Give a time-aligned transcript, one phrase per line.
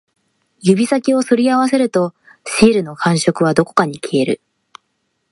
[0.63, 2.15] 指先を擦り合わせると、
[2.47, 4.41] シールの感触はどこかに消える